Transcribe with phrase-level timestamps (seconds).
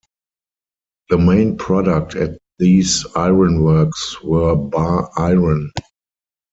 [1.11, 5.71] The main product at these ironworks were bar iron.